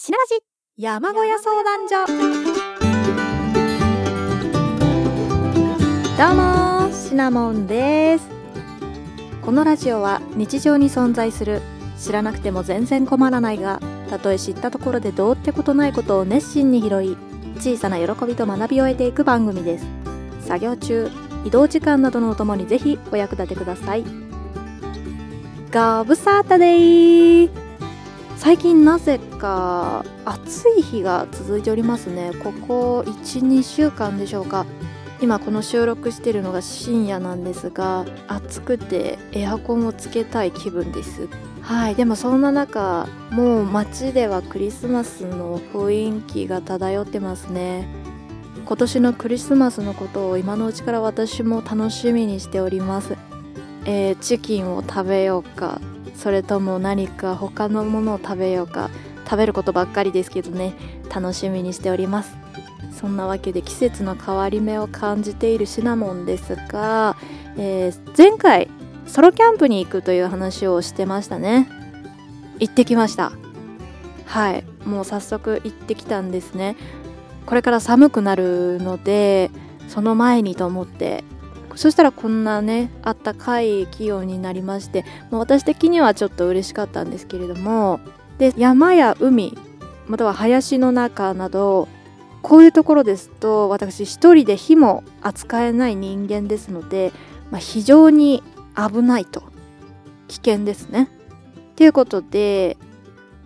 [0.00, 0.38] しならじ
[0.76, 2.06] 山小屋相談所。
[6.16, 8.28] どうもシナモンです。
[9.42, 11.60] このラジオは日常に存在する
[11.98, 17.16] 知らなくても全然困らないがたとえ知ったところでどうってことないことを熱心に拾い
[17.56, 19.86] 小さな喜びと学びを得ていく番組です。
[20.42, 21.10] 作業中
[21.44, 24.04] 移動時間などのお供にぜひお役立てください。
[24.04, 24.10] ご
[26.04, 27.67] 無沙汰でー
[28.38, 32.30] 最近なぜか暑い日が続いておりますね。
[32.42, 34.64] ここ12週間でしょうか。
[35.20, 41.28] 今この収録してるのが深夜なんですが暑くてエアコンをつけたい気分です。
[41.62, 41.96] はい。
[41.96, 47.88] でもそんな中もう街ではクリスマスの雰囲気が漂ってますね。
[48.64, 53.16] 今年のクリスマスのことを今のうちから私も楽しみにしております。
[53.84, 55.80] えー、チキンを食べようか。
[56.18, 58.90] それとも何か他のものを食べようか
[59.24, 60.74] 食べることばっかりですけどね
[61.14, 62.36] 楽しみにしております。
[62.92, 67.16] そんなわけで季節の変わり目を感じているシナモンですが、
[67.56, 68.68] えー、前回
[69.06, 71.68] ソロキャンプに行くという話をしてましたね。
[72.58, 73.30] 行ってきました。
[74.26, 74.64] はい。
[74.84, 76.76] もう早速行ってきたんですね。
[77.46, 79.50] これから寒くなるので
[79.88, 81.24] その前にと思って
[81.78, 88.00] そしたらこんなねあったかい気温になりましてもう私的にはちょっと嬉しかったんですけれども
[88.38, 89.56] で山や海
[90.08, 91.86] または林の中など
[92.42, 97.12] こういうところですと私一人で火も扱えない人間ですので、
[97.52, 98.42] まあ、非常に
[98.76, 99.44] 危ないと
[100.26, 101.08] 危険ですね。
[101.76, 102.76] ということで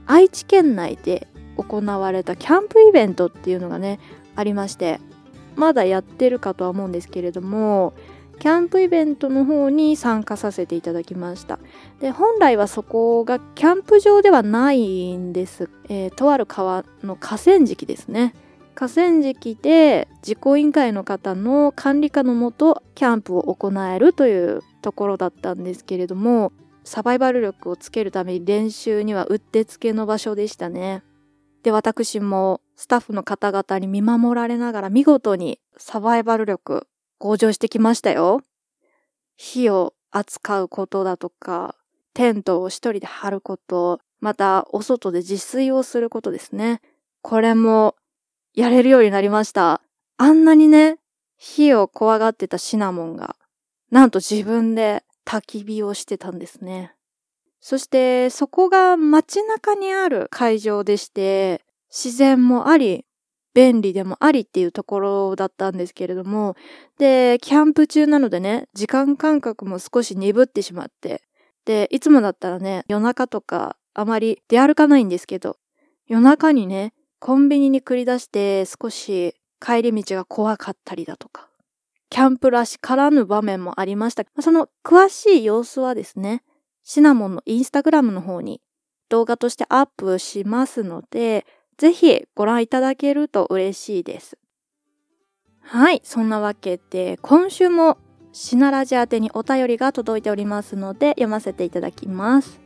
[0.06, 4.00] 愛知県内で行われたキャンプイベントっていうのがね
[4.36, 5.00] ありまして
[5.54, 7.92] まだやってるかとは思うんですけれども
[8.38, 11.58] キャンプイベントの方に参加させていただきました。
[12.00, 18.34] で本来はそこがキャンプ場ではないんです、えー、とある川の河川敷ですね。
[18.74, 26.52] 河川敷で実行委員会の方の管理下のもとキャンプを行えるというところだったんですけれども
[26.84, 31.02] サバイバル力をつけるために練習にはうってつけの場所でしたね。
[31.62, 36.88] で私もスタッフの方々に見守られながら見事にサバイバル力
[37.22, 38.42] 向上してきましたよ。
[39.36, 41.76] 火を扱うことだとか、
[42.14, 46.80] テントを一人で張ること、またお外で自炊をすることですね。
[47.20, 47.94] これも
[48.54, 49.82] やれるようになりました。
[50.16, 50.98] あんなにね、
[51.36, 53.36] 火を怖がってたシナモンが、
[53.92, 56.96] なんと自分で焚き火をしてたんですね。
[57.60, 63.06] そしてそこが街中にある会場でして、自然もあり、
[63.54, 66.56] 便利でもありっていうところだったんですけれども、
[66.98, 71.22] で、キャンプ中なのでね、時間感覚も少し鈍ってしまって、
[71.64, 75.56] で、いつもだったらね、夜中とかあまり出歩かないんですけど、
[76.06, 81.48] 夜中にね、コンビニに繰り出して少し帰り道が怖かったりだとか、
[82.10, 84.24] キャンプらしからぬ場面もありました。
[84.40, 86.42] その詳しい様子はですね、
[86.82, 88.60] シナモンのインスタグラムの方に
[89.08, 91.46] 動画としてアップしますので、
[91.78, 94.38] ぜひご覧いただけると嬉しいです。
[95.60, 97.98] はい、そんなわけで今週も
[98.32, 102.60] シナラジ宛てにお便りが届いておりますので読ませていただきます。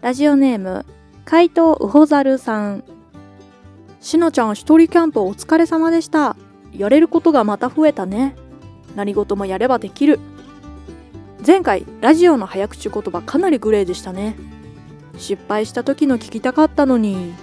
[0.00, 0.84] ラジオネーム、
[1.24, 2.84] 怪盗ウホザルさん。
[4.00, 6.36] しのちゃん一人キャンプお疲れ様でした。
[6.72, 8.34] やれることがまた増えたね。
[8.94, 10.18] 何事もやればできる。
[11.46, 14.36] 前回、ラジオの早口言葉かなりグレーでしたね。
[15.16, 17.34] 失敗した時の聞きたかったのに。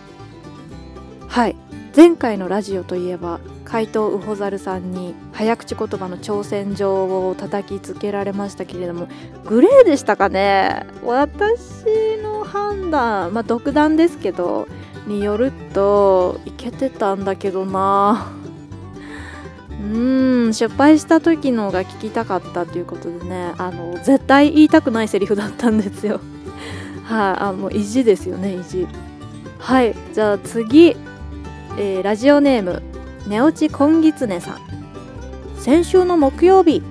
[1.27, 1.55] はい。
[1.95, 9.07] 前回のラジオといえば怪盗ウホザルさんに早口言葉の挑戦状を叩きつけられましたけれども
[9.45, 10.85] グレーでしたかね？
[11.03, 14.67] 私の判断まあ独断ですけど
[15.07, 18.31] によるといけてたんだけどな。
[19.71, 19.83] う
[20.49, 26.19] ん失敗した時のが聞きたかったということでねあの絶対言いたくないセリフだったんですよ。
[27.03, 28.87] はい、あ、もう意地ですよね意地。
[29.57, 30.95] はいじゃあ次。
[31.79, 32.81] えー、ラジオネーム
[33.27, 34.57] 寝落ちこんぎつねさん。
[35.59, 36.81] 先週の木曜日。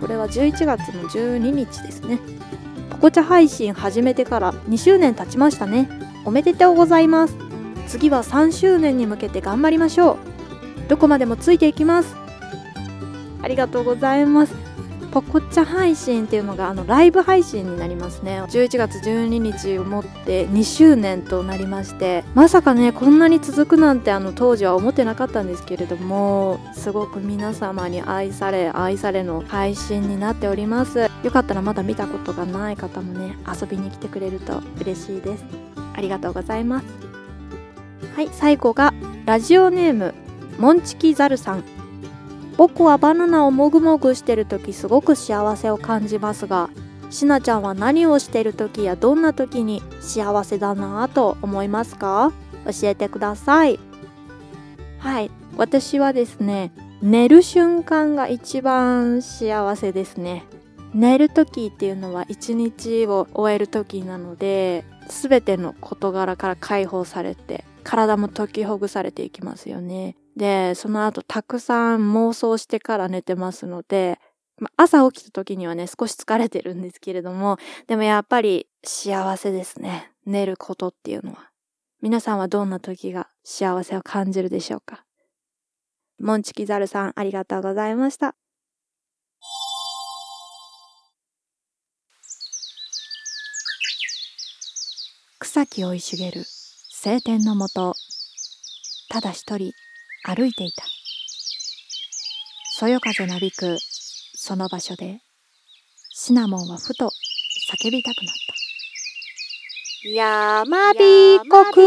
[0.00, 2.18] これは11月の12日ですね。
[2.88, 5.86] ポコチャ配信始めてから2周年経ちましたね。
[6.24, 7.36] おめでとうございます。
[7.86, 10.88] 次は3周年に向けて頑張りましょう。
[10.88, 12.16] どこまでもついていきます。
[13.42, 14.54] ありがとうございます。
[15.14, 18.42] ポコチャ配信っていうのがあのライブ配信になりますね。
[18.42, 31.08] 11月12日をもって2周年となりましてまさかねこんなに続くなんてあの当時は思ってなかったんですけれどもすごく皆様に愛され愛されの配信になっております。
[31.22, 35.44] よかったらまだ見たことがない方もね遊びに来てくれると嬉しいです。
[35.94, 36.86] ありがとうございます。
[38.16, 38.92] はい最後が
[39.26, 40.12] ラジオネーム
[40.58, 41.73] モンチキザルさん。
[42.56, 46.70] 僕はバナナをもぐもぐしてる時すごく幸せを感じますが
[47.10, 52.32] しなちゃんは何をしてる時やどんな時に幸せだなぁと思いますか？
[52.64, 53.78] 教えてください。
[54.98, 55.30] はい。
[55.56, 56.72] 私はですね
[57.02, 60.44] 寝る瞬間が一番幸せですね。
[60.94, 70.16] 寝る時っていうのは一日を終える時なので全ての事柄から解放されて体も解きほぐされていきますよね。
[70.36, 74.18] でその後たくさん妄想してから寝てますので
[74.58, 80.12] ま朝起きた時にはね少し疲れてるんですけれどもでもやっぱり幸せですね。
[80.26, 81.50] 寝ることっていうのは。
[82.02, 85.04] 皆さんはどんな時が幸せを感じるでしょうか？
[86.18, 88.34] モンチキザルさんありがとうございました。
[95.38, 96.44] 草木生い茂る
[96.90, 97.94] 晴天のもと。
[99.10, 99.72] ただ一人。
[100.26, 100.86] 歩いていた。
[102.78, 103.76] そよ風なびく
[104.34, 105.20] その場所で
[106.14, 107.10] シナモンはふと
[107.70, 108.34] 叫びたくなっ
[110.02, 110.08] た。
[110.08, 111.86] やまびこく。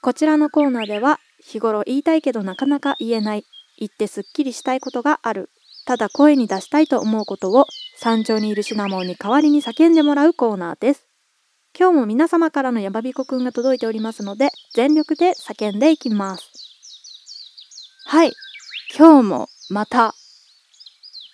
[0.00, 3.44] こちらのコーナーでは日頃言いたいけどなかなか言えない
[3.78, 5.50] 言ってすっきりしたいことがある。
[5.86, 11.09] ただ声に出したいと思うことを山頂にいるシナモンに代わりに叫んでもらうコーナーです
[11.80, 16.52] 今日も皆様からのやばびこくんが届いておりますので全力で叫んでいきます。
[18.04, 18.34] はい。
[18.94, 20.14] 今日もまた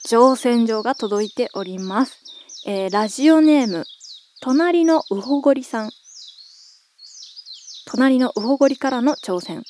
[0.08, 2.22] 乗船場が届いております、
[2.64, 3.86] えー、ラジオネーム
[4.40, 5.90] 隣のウホゴリさん。
[7.88, 9.64] 隣のウホゴリからの挑戦。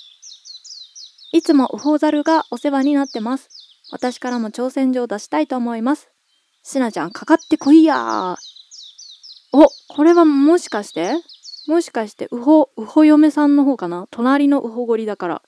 [1.32, 3.49] いつもウホザルがお世話になってます。
[3.93, 6.11] 私からも挑戦状を出したいと思います。
[6.62, 8.37] しなちゃんかかってこいや
[9.58, 11.14] おこれはもしかして？
[11.67, 14.06] もしかしてウホウホ嫁さんの方かな？
[14.11, 15.43] 隣のウホゴリだから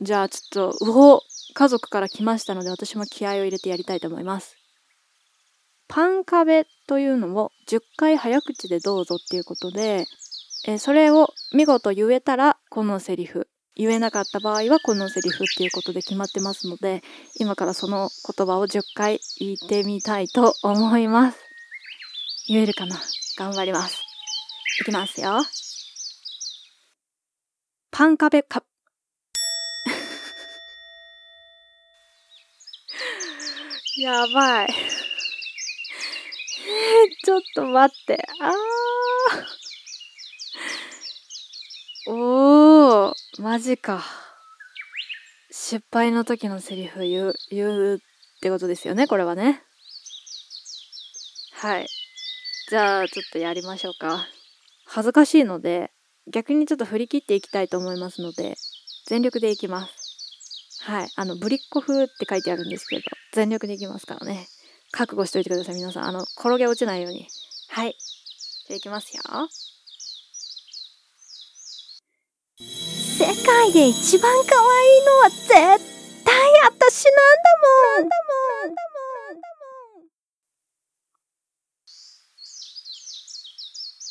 [0.00, 1.22] じゃあちょっと、ウホ
[1.54, 4.56] 家族から来ましたので私も気合を入れてやりたいと思います。
[5.88, 10.06] パン壁というのを10回早口でどうぞっていうことで、
[10.66, 13.48] えそれを見事言えたらこのセリフ。
[13.74, 17.02] 言えなかった場合はこのセリフっていうことで決まってますので、
[17.40, 21.47] 今からその言葉を10回言ってみたいと思います。
[22.48, 22.96] 言えるかな？
[23.36, 24.02] 頑張ります。
[24.80, 25.42] いきますよ。
[27.90, 28.64] パン壁か、
[34.00, 34.68] やばい。
[37.22, 38.26] ちょっと待って。
[38.40, 42.10] あー。
[42.10, 44.02] おー、マジか。
[45.50, 47.98] 失敗の時のセリフ言う、言うっ
[48.40, 49.62] てことですよね、これはね。
[51.52, 51.86] はい。
[52.68, 54.26] じゃあ、ちょっとやりましょうか。
[54.84, 55.90] 恥ずかしいので、
[56.30, 58.56] 逆にちょっと振り切っていきたいと思いますので、
[59.06, 60.82] 全力でいきます。
[60.82, 61.08] はい。
[61.16, 64.48] あの、ぶりっ子風って書いてあるんですけど、全力でいきますからね。
[64.90, 66.04] 覚悟しといてください、皆さん。
[66.08, 67.26] あの、転げ落ちないように。
[67.70, 67.96] はい。
[68.66, 69.22] じゃあいきますよ。
[72.58, 75.48] 世界で一番可愛いのは絶
[76.22, 76.34] 対
[76.64, 77.24] 私なん
[77.96, 78.08] だもん。
[78.08, 78.16] なんだ
[78.90, 78.97] もん。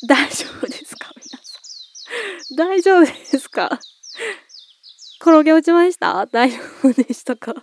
[0.06, 1.10] 大丈夫ですか？
[1.16, 1.58] 皆さ
[2.54, 2.56] ん。
[2.56, 3.80] 大丈夫ですか？
[5.20, 6.26] 転げ落ちました？
[6.26, 7.54] 大丈夫でしたか？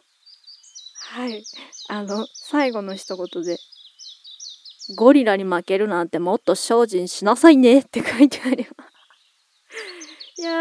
[1.11, 1.43] はい。
[1.87, 3.57] あの、最後の一言で、
[4.97, 8.91] ゴリラに負けるなんてもっと精進しなさいねって書いてあります。
[10.37, 10.51] いや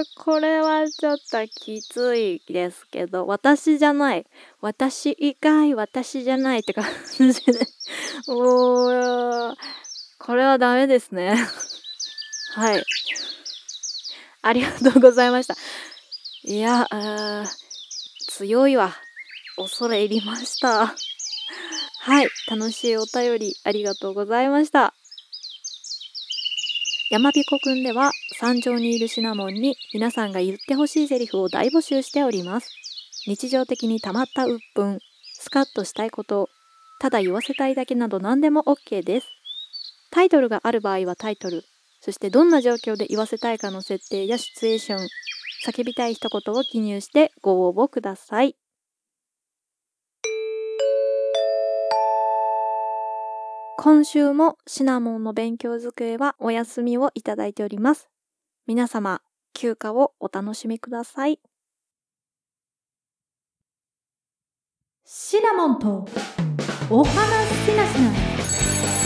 [0.00, 4.26] ー、これはちょっときついですけど、私じゃない。
[4.62, 7.34] 私以外私じゃないって感じで。
[8.28, 9.54] おー、
[10.26, 11.36] これはダメですね。
[12.54, 12.84] はい。
[14.42, 15.56] ありがとうございました。
[16.42, 16.88] いや、
[18.26, 18.96] 強いわ。
[19.56, 20.96] 恐れ入りました。
[22.00, 24.94] はい、楽しいお便りありがとうございました。
[27.10, 32.68] やまびこくんでは山頂にいるシナモンに皆さんが言ってほしいセリフを大募集しております。
[33.28, 34.98] 日常的に溜まった鬱憤、
[35.34, 36.50] スカッとしたいこと、
[36.98, 39.35] ただ言わせたいだけなど何でも OK です。
[40.10, 41.64] タイトルがある場合はタイトル、
[42.00, 45.08] そしてどんな状況で言わせたいかの設定やシチュエーション、
[45.66, 48.56] 叫びたい一言を記入してご応募ください。
[53.78, 58.08] 今週もシナモンの勉強机はお休みをいただいております。
[58.66, 59.20] 皆様、
[59.52, 61.38] 休暇をお楽しみください。
[65.04, 66.04] シナモンと
[66.90, 69.05] お話ししなしな。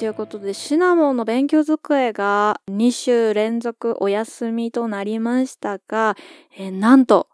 [0.00, 6.16] ということで、シナモンの勉強机が2週連続お休みとなりましたが、
[6.56, 7.28] えーなんと、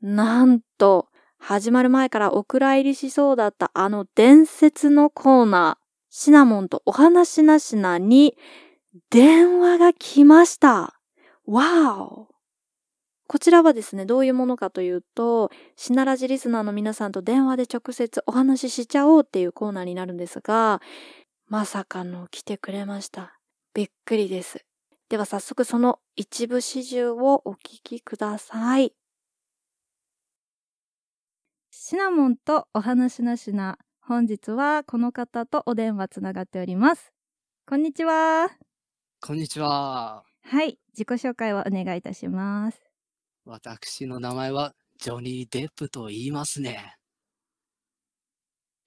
[0.00, 8.38] なんと、始まる前からお蔵入りしそうだったあの伝説のコーナー、シナモンとお話なしなに
[9.10, 10.98] 電話が来ました。
[11.44, 12.28] わお
[13.28, 20.80] こちらはですね、どういうものかというと、シナラジリスナーの皆さんと電話で直接お話ししちゃおうっていうコーナーになるんですが、
[21.48, 23.38] まさかの来てくれました。
[23.72, 24.64] びっくりです。
[25.08, 28.92] では早速その一部始終をお聞きください。
[31.70, 33.78] シナモンとお話なしな。
[34.00, 37.12] 本日はこの方とお電話つながっております。
[37.64, 38.48] こんにちは。
[39.20, 40.24] こんにちは。
[40.42, 42.80] はい、自己紹介をお願いいたします。
[43.44, 46.95] 私の名前はジョニー・デップと言いますね。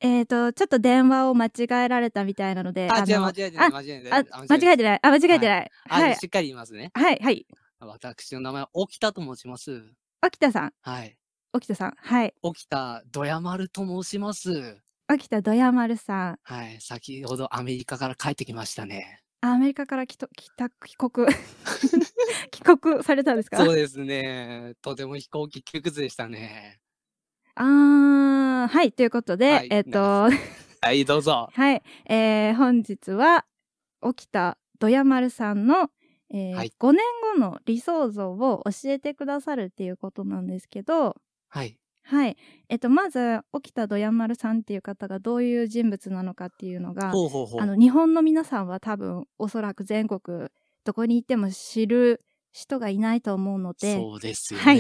[0.02, 4.24] えーと、ちょっと電話を間違えられたみたいなので、あ、違う、の間違えてない、あ間違えてあない。
[4.50, 5.00] 間違えてない。
[5.04, 5.72] あ、間違えてない。
[5.90, 6.16] あ、はい。
[6.16, 6.92] しっかり言いますね。
[6.94, 7.46] はい、はい。
[7.82, 9.84] 私の名前は沖田と申します。
[10.26, 11.18] 沖田さん、はい。
[11.54, 11.94] 沖田さん。
[11.98, 12.34] はい。
[12.42, 14.82] 沖田どやまると申します。
[15.12, 16.40] 沖田どやまるさん。
[16.44, 16.78] はい。
[16.82, 19.22] 先ほどアメリカから帰ってきましたね。
[19.42, 20.30] あアメリカから帰国
[22.52, 23.58] 帰国されたんですか？
[23.64, 24.74] そうですね。
[24.82, 26.80] とても飛行機窮屈でしたね。
[27.62, 30.30] あーはいということで、はいえっ、と
[30.82, 31.50] はい、どうぞ。
[31.54, 33.46] はい、えー、本日は
[34.02, 35.92] 沖田どやまるさんの、
[36.30, 37.02] えーはい5年
[37.36, 41.18] 後の理想像を教えてくださるっていうことなんですけど
[41.50, 41.78] はい。
[42.04, 42.38] はい
[42.70, 47.62] えっ、とまず沖田どやまるさんっていう方がどういう人物なのかっていうのがほうほうほう。
[47.62, 50.48] あの日本の皆さんは多分おそらく全国
[50.86, 52.24] どこに行っても知る
[52.54, 54.64] 人がいないと思うのでそうですよね。
[54.64, 54.80] はい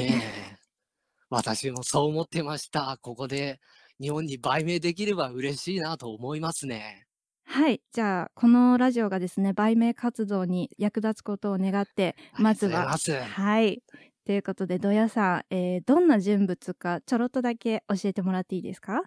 [1.30, 2.98] 私もそう思ってました。
[3.02, 3.60] ここで
[4.02, 7.06] 日本に売名できれば嬉しいなと思いますね。
[7.46, 12.98] はいじゃあこのラジオがですね売名活動に役立つことを願ってまずは。
[12.98, 13.82] はい
[14.26, 19.02] ということでどやさん、えーどんな人物かちょろっとだけ教えてもらっていいですか？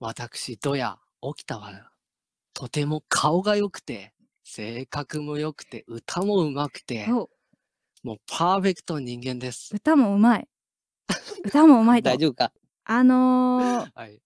[0.00, 1.90] 私、ドヤ、沖田は、
[2.52, 4.12] とても顔が良くて、
[4.44, 7.30] 性格も良くて、歌も上手くて、お
[8.02, 9.70] もうパーフェクト人間です。
[9.74, 10.48] 歌もうまい
[11.44, 12.52] 歌もうまいと大丈夫か？
[12.84, 14.20] あのー はい。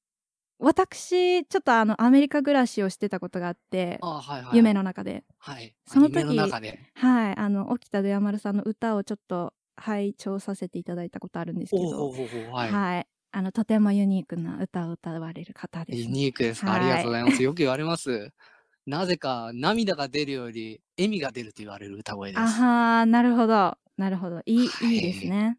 [0.61, 4.57] 私ちょっとあのアメリカ暮らしをしてたことがあってあはいはい。
[4.57, 5.75] 夢の中ではい。
[5.87, 6.81] その時夢の中で。
[6.95, 12.11] はい、あの沖田どやまるさんの歌をちょっと拝聴させていただいたことあるんですけど、
[12.51, 12.73] はい。
[12.73, 16.73] はい、あのとてもユニークな歌を歌われる方です、ユニークですか？
[16.73, 17.43] はいありがとうございます。
[17.45, 18.33] よく言われます。
[18.85, 22.41] なぜか涙が出るより笑みが出ると言われる歌声です。
[22.41, 25.57] あはーなるほどなるほどいい,、はいいいですね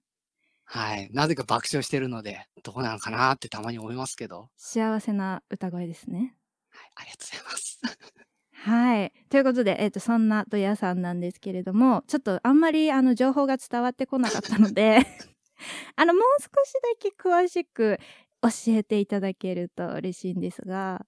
[0.71, 1.09] はい。
[1.11, 4.49] なぜか爆笑してるので、どうなのかなってたまに思いますけど。
[4.55, 6.35] 幸せな歌声ですね
[6.69, 6.91] はい。
[6.95, 7.79] ありがとうございます。
[8.61, 14.99] はいということで、えー、とそんなドヤさんなんですけれどもちょっとあんまりあの情報が伝わってこなかったので
[15.95, 17.99] あのもう少しだけ詳しく
[18.41, 21.05] 教えていただけると嬉しいんですが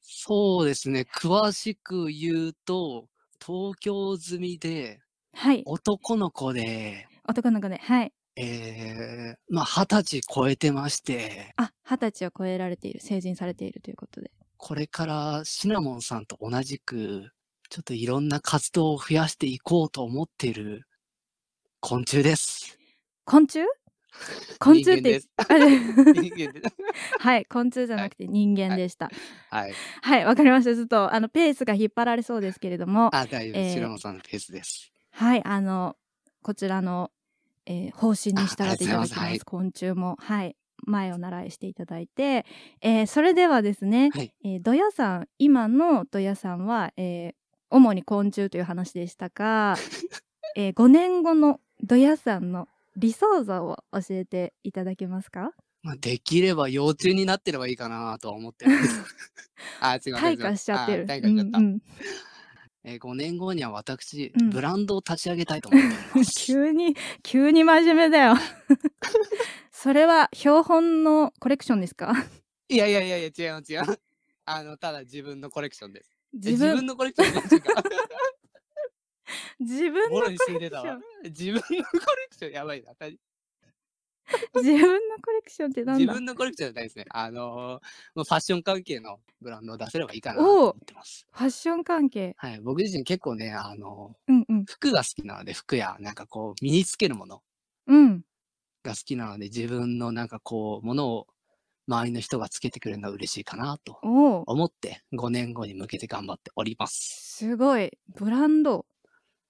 [0.00, 1.04] そうですね。
[1.16, 3.08] 詳しく言うと、
[3.44, 5.00] 東京済みで、
[5.32, 13.00] はい男の子で、男の子ではいえー、まあ、二十歳超えてまして、あ二十歳を超えられている。
[13.00, 14.30] 成人されているということで。
[14.58, 17.30] これからシナモンさんと同じく、
[17.70, 20.86] ちょっといろんな活動を増やしていこうと思っている
[21.80, 22.78] 昆虫です。
[23.24, 23.66] 昆虫？
[24.58, 25.94] 昆虫って人あれ人
[26.32, 26.76] 間です。
[27.20, 29.10] はい昆虫じゃなくて人間でした。
[29.50, 29.74] はい。
[30.02, 30.24] はい。
[30.24, 30.74] わかりました。
[30.74, 33.14] ちょっとあのペースが引っ張られそうですけれども。
[33.14, 33.62] あ、大丈夫。
[33.62, 33.74] えー。
[33.74, 34.92] シナモンさんのペースです。
[35.10, 35.96] はいあの
[36.42, 37.10] こちらの、
[37.66, 38.86] えー方針に従っていただきます。
[38.86, 39.32] あありがとうござい。
[39.32, 40.56] ます昆虫もはい。
[40.86, 42.44] 前を習いしていただいて、
[42.82, 44.32] えーそれではですね、はい。
[44.44, 47.34] えードヤさん今のドヤさんは、えー
[47.68, 49.76] 主に昆虫という話でしたが、
[50.56, 55.52] えー5年後のドヤさんの理想像を教えていただけますか？
[55.82, 59.02] まあ、できれば幼虫になってればいいかなとは思ってるんです。
[59.80, 60.34] あ、すいません。
[60.34, 61.06] 退化しちゃってる。
[61.08, 61.58] あ退化しちゃった。
[61.58, 61.82] うんうん
[62.88, 66.32] えー、5年後には私、うんブランドを立ち上げたいと思っております。
[66.46, 68.34] 急に急に真面目だよ
[69.72, 72.12] それは標本のコレクションですか？
[72.68, 73.98] いやいやいやいや、違う違う。
[74.44, 76.10] あの、ただ自分のコレクションです。
[76.34, 77.82] え自分のコレクションどっちか。
[79.58, 80.58] 自分のコレクショ
[80.96, 81.02] ン。
[81.24, 82.92] 自分のコレクション、やばいな。
[84.26, 87.04] た 自分のコレクションってなん自だ分のコレクションじゃないですね。
[87.10, 87.80] あのー
[88.14, 91.26] ファッション関係のブランドを出せればいいかなと思ってます。
[91.30, 92.60] ファッション関係はい。
[92.60, 97.42] 僕自身結構ね、あのうんうんー服が好きなので、服や、なんかこう、身につけるもの
[97.86, 98.24] うん
[98.82, 101.26] が好きなので、自分のなんかこう、ものを
[101.88, 107.36] 周りの人がつけてくれるのは嬉しいかなと思って、5年後に向けて頑張っております。
[107.38, 107.96] すごい。
[108.08, 108.86] ブランド。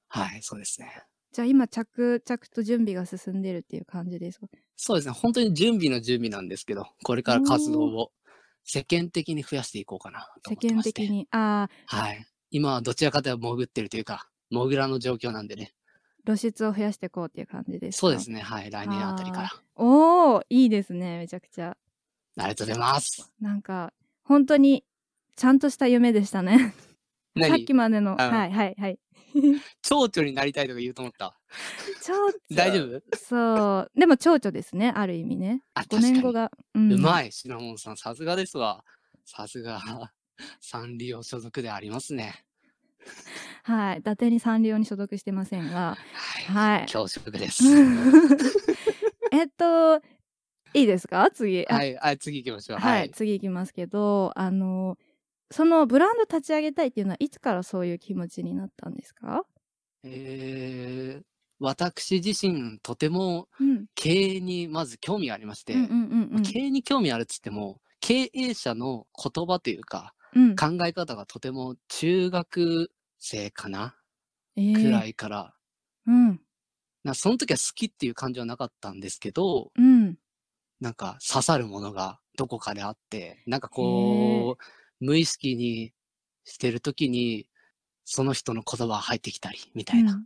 [0.09, 1.06] はい、そうですね。
[1.37, 4.47] じゃあ今着々と準備が進んでるっていう感じですか？
[4.75, 5.13] そうですね。
[5.13, 8.11] 本当に準備の準備なんですけど、これから活動を
[8.65, 11.03] 世間的に増やしていこうかなと世思ってまして。
[11.03, 11.29] 間的に？
[11.33, 12.27] ああ、はい。
[12.51, 15.75] 今はどちらかというと潜ってるというか、モグラの状況なんでね。
[16.25, 18.01] 露出を増やしていこうっていう感じですか？
[18.01, 18.41] そうですね。
[18.41, 18.71] はい。
[18.71, 19.51] 来年あたりから。
[19.75, 21.19] おお、いいですね。
[21.19, 21.77] めちゃくちゃ。
[22.39, 23.31] ありがとうございます。
[23.43, 23.93] なんか、
[24.25, 24.85] 本当に、
[25.37, 26.73] ちゃんとした夢でしたね。
[27.39, 28.19] さっ何きまでの。
[28.19, 28.99] あはいはいはい。
[29.83, 31.39] 蝶々になりたいとか言うと思った。
[32.03, 32.33] 蝶々。
[32.53, 33.17] 大丈夫？
[33.17, 33.91] そう。
[33.99, 34.93] でも蝶々ですね。
[34.95, 35.63] ある意味ね。
[35.75, 36.13] あ、5確かに。
[36.15, 36.51] 年後が。
[36.75, 37.97] うん、うまい、シナモンさん。
[37.97, 38.85] さすがですわ。
[39.25, 39.81] さすが、
[40.61, 42.45] サンリオ所属でありますね。
[43.65, 43.99] はい。
[43.99, 45.97] 伊達にサンリオに所属してませんが。
[46.13, 46.45] はい。
[46.45, 46.81] はい。
[46.93, 47.65] 恐縮です。
[49.33, 49.97] えっと、
[50.75, 51.29] いいですか？
[51.33, 51.67] 次。
[51.69, 52.79] あはい、はい、次行きましょう。
[52.79, 53.11] はい、はい。
[53.11, 54.97] 次行きますけど、あの、
[55.51, 59.45] そのブランド立ち上げたいっていうのはいつからそういう気持ちになったんですか？
[60.03, 61.25] えー、
[61.59, 63.87] 私自身、とてもうん。
[63.95, 65.75] 経営にまず興味がありまして。
[66.43, 73.97] 経営に興味あるっつっても、経営者の言葉というか、うん、考え方がとても中学生かな、
[74.57, 75.55] えーくらいから、
[76.07, 76.41] うん。
[77.05, 80.17] なその時は好きっていう感じはなかったんですけど、うん。
[80.81, 84.63] なんか刺さるものがどこかであって、なんかこう、
[85.01, 85.93] 無意識に
[86.45, 87.49] してる時に、
[88.05, 90.25] その人の言葉が入ってきたり、みたいな。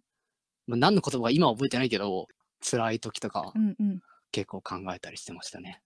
[0.66, 2.28] まあ、何の言葉か今は覚えてないけど、
[2.60, 4.00] 辛い時とかうんうん。
[4.32, 5.82] 結構考えたりしてましたね。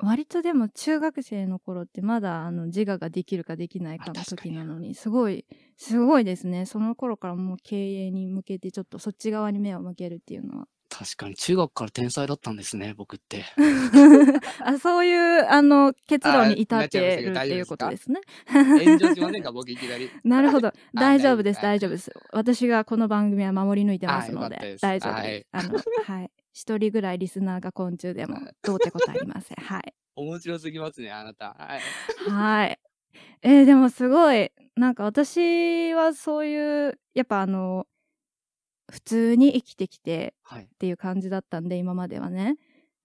[0.00, 5.44] 割とでも中学生の頃ってまだあの自我ができるかできないかの時なのにすごい
[5.76, 13.44] すごいですねその頃からもう経営に向けてちょっとそっち側に目を向けるっていうのは確かに中学から天才だったんですね、僕って。
[14.64, 18.20] あそういうあの結論に至ってるっていうことですね。
[20.24, 20.72] なるほど。
[20.94, 22.12] 大丈夫です大大丈夫です。
[22.32, 25.46] 私がこの番組は守り抜いてますので大丈夫です。
[25.52, 26.30] あのはい。
[26.52, 29.94] 一人ぐらいリスナーが昆虫でも どうってことありませんはい。
[30.16, 31.54] 面白すぎますね、あなた。
[31.56, 31.78] は
[32.26, 32.30] い。
[32.30, 32.78] はい。
[33.42, 37.86] えーでもすごい、なんか私はそういう、やっぱあの、
[38.90, 40.64] 普通に生きてきてはい。
[40.64, 42.56] っていう感じだったんで、今まではね。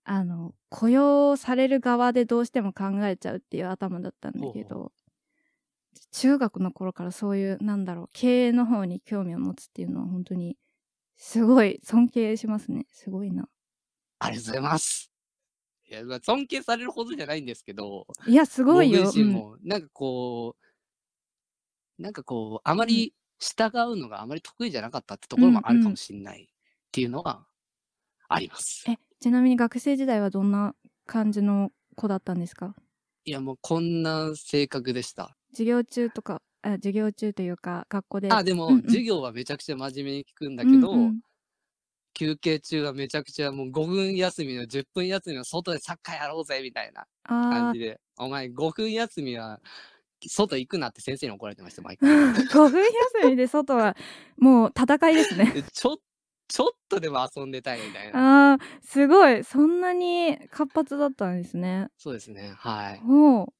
[0.05, 4.91] あの、雇用される側でどうしても考えちゃうっていう頭だったんだけど、
[6.11, 10.57] 中学の頃からそういう、なんだろう、経営の方に興味を持つっていうのは本当に、
[11.15, 12.85] すごい尊敬しますね。
[12.91, 13.47] すごいな。
[14.19, 15.11] ありがとうございます。
[15.89, 19.11] いや、まあ、尊敬されるほどじゃないんですけど、いや、すごいよ。
[19.15, 20.55] うんも、なんかこ
[21.97, 23.13] う、なんかこう、あまり
[23.43, 26.47] 従うのがあまり得意じゃなかったってところもあるかもしれないっ
[26.91, 27.45] ていうのが
[28.29, 28.85] あります。
[28.87, 30.75] え、ちなみに学生時代はどんな
[31.05, 32.75] 感じの子だったんですか？
[33.25, 35.35] いや、もうこんな性格でした。
[35.51, 38.31] 授業中とか、あ授業中というか、学校で。
[38.31, 41.19] あ、でも、うんうん授業はめちゃくちゃ真面目に聞くんだけど、うんうん
[42.15, 49.59] 休憩中はめちゃくちゃもう5分休みの10分休みの外でサッカーやろうぜみたいなあ感じで、お前5分休みは
[50.29, 52.09] 外行くなって先生に怒られてました、毎回。
[52.09, 53.95] あ、5分休みで外は
[54.37, 55.51] もう戦いですね。
[55.53, 55.97] で ちょ、
[56.47, 58.51] ちょっとでも遊んでたいみたいな。
[58.51, 59.43] ああ、すごい。
[59.43, 61.87] そんなに活発だったんですね。
[61.97, 62.53] そうですね。
[62.57, 63.01] はい。
[63.07, 63.53] おう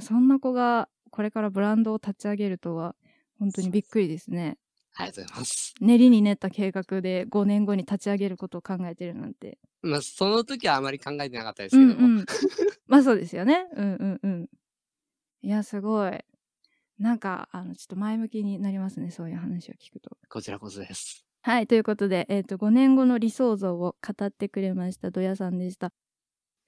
[0.00, 2.94] そんな子がこれからブランドを立ち上げるとは、
[3.38, 4.58] 本当にびっくりですね。
[4.94, 5.74] ありがとうございます。
[5.80, 9.58] 練りに練った計画で5年後に立ち上げることを考えてるなんて。
[9.82, 12.06] まあ、その時はあまり考えてなかったですけども。
[12.06, 12.24] うんうん。
[12.86, 13.66] まあそうですよね。
[13.74, 14.48] うんうんうん。
[15.42, 16.12] いや、すごい。
[16.98, 19.10] なんか、あの、ちょっと前向きになりますね。
[19.10, 20.16] そういう話を聞くと。
[20.28, 21.24] こちらこそです。
[21.42, 21.66] はい。
[21.66, 25.92] ということで、えっ、と、5年後の理想像を語ってくれました、ドヤさんでした。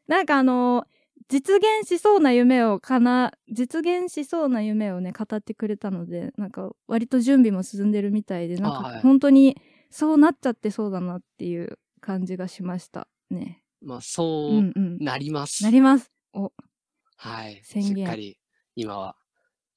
[0.09, 0.85] なんかあの
[1.29, 9.57] 実現しそうな夢をかな、実現しそうな夢をね、語ってくれたので、なんか割と準備も進んでるみたいで、なんか本当に
[9.91, 13.63] そうなっちゃってそうだなっていう感じがしましたね。
[13.81, 14.99] まあ、うそうんうん。
[14.99, 15.63] なります。
[15.63, 16.11] なります。
[16.33, 16.53] お、
[17.17, 17.61] はい。
[17.65, 18.39] 宣言しっかり、
[18.75, 19.17] 今は、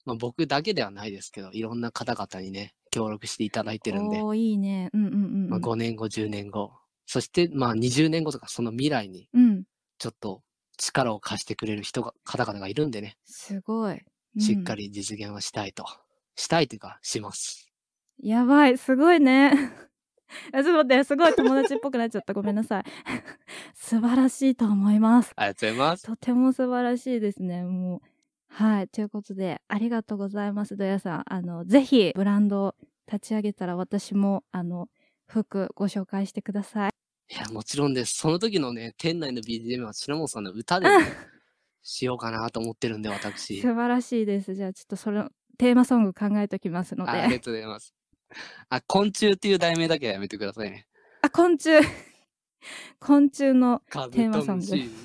[0.05, 4.89] まあ、僕だけではないですけど、いろんな方々にね、協力していただいてるんで、おーいいね。
[4.93, 5.49] うんうんうん。
[5.49, 6.73] まあ、5年後、10年後、
[7.05, 9.63] そして、まあ、20年後とか、その未来に、うん。
[9.97, 10.41] ちょっと
[10.77, 13.93] 力を貸してくれる人が、方々がいるんでね、すごい。
[13.93, 14.05] うん
[14.37, 15.85] しっかり実現はしたいと。
[16.35, 17.71] したいというか、します。
[18.21, 19.51] やばい、すごいね。
[20.51, 22.33] ちょっと待って、すごい友達っぽくなっちゃった。
[22.33, 22.83] ごめんなさい。
[23.73, 25.31] 素晴らしいと思います。
[25.37, 26.03] ありがとうございます。
[26.03, 27.63] とても素晴らしいですね。
[27.63, 28.01] もう。
[28.57, 28.87] はい。
[28.87, 30.77] ということで、ありがとうございます。
[30.77, 31.23] ドヤさん。
[31.27, 32.73] あの、ぜひ、ブランド
[33.05, 34.87] 立ち上げたら私も、あの、
[35.27, 36.91] 服ご紹介してください。
[37.33, 38.15] いや、もちろんです。
[38.15, 41.05] その時のね、店内の BGM はシナモンさんの歌で、ね、
[41.83, 43.59] しようかなと思ってるんで、私。
[43.59, 44.55] 素晴らしいです。
[44.55, 47.11] じゃあちょっとそのテーマソング考えときますので。
[47.11, 47.93] ありがとうございます。
[48.69, 50.87] あ、昆虫っていう題名だけはやめてくださいね。
[51.21, 51.71] あ、昆虫。
[53.01, 54.59] 昆虫のテーマソン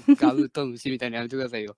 [0.06, 0.16] グ。
[0.16, 1.76] カブトムシみたいにやめてくださいよ。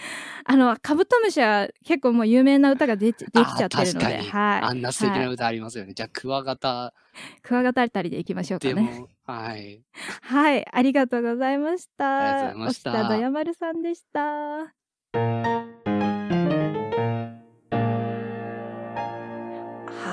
[0.44, 5.88] あのカブトムシは結構もう有名な歌がでできちゃってるので、はい、あんな素敵な歌ありますよね。
[5.88, 6.94] はい、じゃあクワガタ
[7.42, 9.04] クワガタあたりでいきましょうかね。
[9.26, 9.82] はい。
[10.22, 12.18] はい、ありがとうございました。
[12.18, 13.08] ありがとうございました。
[13.08, 14.20] 田やまるさんでした。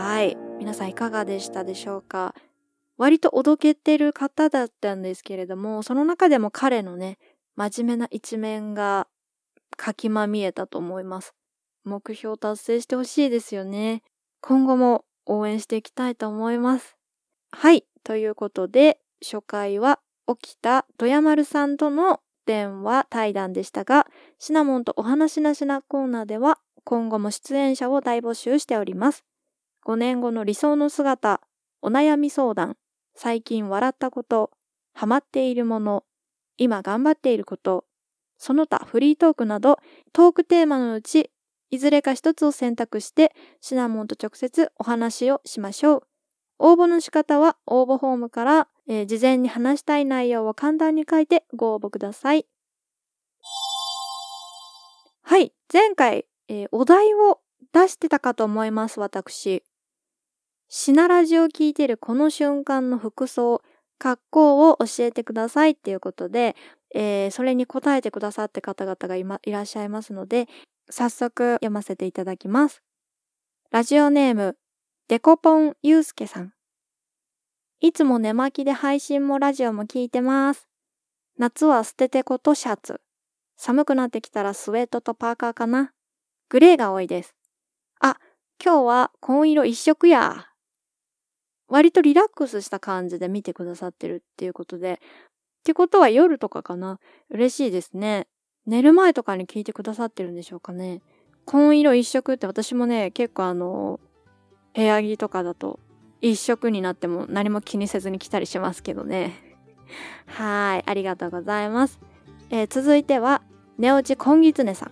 [0.07, 2.33] はい、皆さんいかがでしたでしょうか？
[2.97, 7.17] 割とおどけてる方だったんですけれども、その中でも彼のね、
[7.55, 9.07] 真面目な一面が
[9.75, 11.33] 垣間見えたと思います。
[11.83, 14.01] 目標達成してほしいですよね。
[14.41, 16.97] 今後も応援していきたいと思います。
[17.51, 17.85] はい。
[18.03, 24.07] ということで、初回は起きた富山丸さんとの電話対談でしたが、
[24.39, 29.23] シナモンとお話なしなコーナーでは、今後も出演者を大募集しております。
[29.85, 31.41] 5年後の理想の姿、
[31.81, 32.77] お悩み相談、
[33.15, 34.51] 最近笑ったこと、
[34.93, 36.03] ハマっているもの、
[36.57, 37.85] 今頑張っていること、
[38.37, 39.79] その他フリートークなど
[40.13, 41.31] トークテーマのうち
[41.71, 46.03] いずれか一つを選択してシナモンと直接お話をしましょう。
[46.57, 52.45] 応募の仕方は応募フォームから、えー、事前に話したい内容を簡単に書いてご応募ください。
[55.23, 57.39] はい、前回、えー、お題を
[57.73, 59.63] 出してたかと思います、私。
[60.69, 63.61] シナラジを聞いてるこの瞬間の服装、
[63.97, 66.55] 格好を教えてくださいっていうことで、
[66.97, 70.47] えー、それに答えてくださって方々がい,、ま、いらっしゃいますので、
[70.89, 72.81] 早速読ませていただきます。
[73.69, 74.55] ラジオネーム、
[75.09, 76.53] デコポンユースケさん。
[77.81, 80.69] いつも寝巻きで配信もラジオも聞いてます。
[81.37, 83.01] 夏は捨ててことシャツ。
[83.57, 85.91] 寒くなってきたらスウェットとパーカーかな。
[86.47, 87.35] グレーが多いです。
[87.99, 88.17] あ、
[88.63, 90.47] 今日は紺色一色や。
[91.67, 95.01] 割とリラックスした感じで見てくださってるっていうことで、
[95.65, 96.99] ってことは夜とかかな
[97.31, 98.27] 嬉しいですね。
[98.67, 101.01] 寝る前とかに聞いてくださってるんでしょうかね。
[101.45, 103.99] 紺色一色って私もね、結構あの、
[104.75, 105.79] 部屋着とかだと
[106.21, 109.33] 一色になっても何も気にせずに来たりしますけどね。
[110.27, 111.99] はい、ありがとうございます。
[112.51, 113.41] えー、続いては、
[113.79, 114.91] 寝落ちコンギツネさん。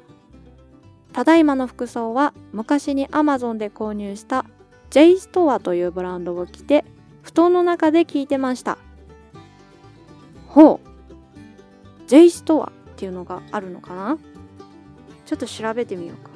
[1.13, 4.43] ただいまの服装は昔に Amazon で購入した
[4.89, 6.83] J ストアというブランドを着て
[7.21, 8.79] 布団の中で聞いてました。
[10.53, 12.07] ほう。
[12.07, 14.19] J ストアっていうのがあるのかな？
[15.25, 16.29] ちょっと調べてみようか。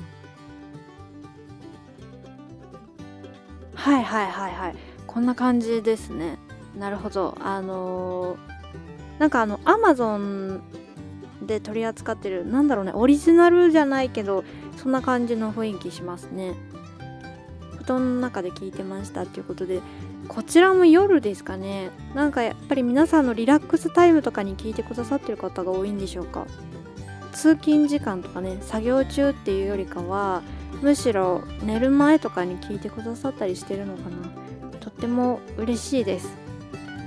[3.75, 4.75] はいはいはいはい。
[5.05, 6.39] こんな感じですね。
[6.75, 7.37] なるほど。
[7.41, 10.61] あのー、なんかあのアマゾン
[11.43, 14.43] で取り扱ってるなんだろうねオリジナルじゃないけど
[14.77, 16.55] そんな感じの雰囲気しますね。
[17.77, 19.81] 布団の中で聞いてましたっていうことで
[20.27, 21.89] こちらも夜ですかね。
[22.13, 26.45] なんかやっぱり皆さんのリラックスタイムとかに聞いてくださってる方が多いんでしょうか。
[27.33, 30.41] 通勤時間とかね作業中っていうよりかは
[30.81, 34.79] むしろ寝る前とかに聞いてくださったりしてるのかな。
[34.79, 36.29] とっても嬉しいです。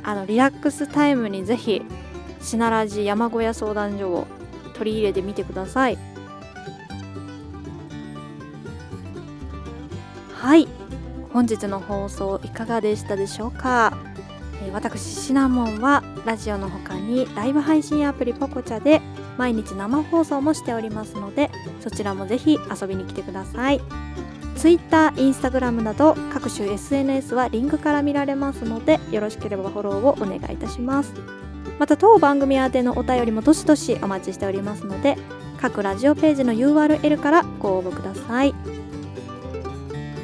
[0.02, 1.82] あのリラックスタイムにぜひ
[2.40, 4.26] シナラジ山小屋相談所を
[4.74, 5.98] 取り入れてみてください。
[10.32, 10.68] はい。
[11.32, 13.96] 本日の放送いかがでしたでしょうか、
[14.62, 19.00] え、私シナモンはラジオの他にライブ配信アプリポコチャで
[19.38, 23.80] 毎日生放送もしておりますのでそちらもぜひ遊びに来てください。
[24.56, 31.14] Twitter、Instagram など各種 SNS はリンクから見られますのでよろしければフォローをお願いいたします。
[31.78, 35.16] また当番組宛てのお便りもどしどしお待ちしておりますので
[35.58, 38.79] 各ラジオページの URL からご応募ください。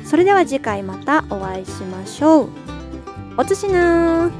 [0.06, 2.48] それでは次回またお会いしましょう。
[3.36, 4.30] おつしな